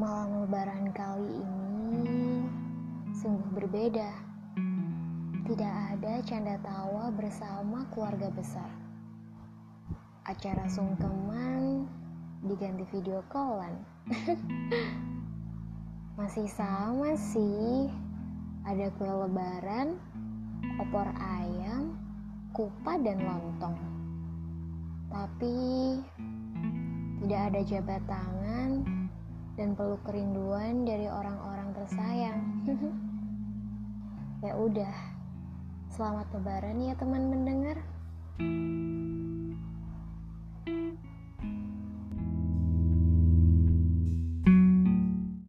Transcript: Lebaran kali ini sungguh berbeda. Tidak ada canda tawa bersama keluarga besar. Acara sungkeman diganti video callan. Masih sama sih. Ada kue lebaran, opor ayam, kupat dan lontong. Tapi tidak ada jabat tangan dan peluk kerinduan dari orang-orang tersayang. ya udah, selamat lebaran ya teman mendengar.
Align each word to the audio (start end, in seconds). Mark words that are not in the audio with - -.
Lebaran 0.00 0.96
kali 0.96 1.44
ini 1.44 2.40
sungguh 3.12 3.52
berbeda. 3.52 4.08
Tidak 5.44 5.74
ada 5.92 6.24
canda 6.24 6.56
tawa 6.64 7.12
bersama 7.12 7.84
keluarga 7.92 8.32
besar. 8.32 8.72
Acara 10.24 10.64
sungkeman 10.72 11.84
diganti 12.48 12.88
video 12.88 13.20
callan. 13.28 13.76
Masih 16.16 16.48
sama 16.48 17.12
sih. 17.20 17.92
Ada 18.64 18.88
kue 18.96 19.04
lebaran, 19.04 20.00
opor 20.80 21.12
ayam, 21.20 21.92
kupat 22.56 23.04
dan 23.04 23.20
lontong. 23.20 23.76
Tapi 25.12 25.56
tidak 27.20 27.52
ada 27.52 27.60
jabat 27.68 28.00
tangan 28.08 28.39
dan 29.60 29.76
peluk 29.76 30.00
kerinduan 30.08 30.88
dari 30.88 31.04
orang-orang 31.04 31.76
tersayang. 31.76 32.64
ya 34.48 34.56
udah, 34.56 34.96
selamat 35.92 36.32
lebaran 36.32 36.80
ya 36.80 36.96
teman 36.96 37.28
mendengar. 37.28 37.76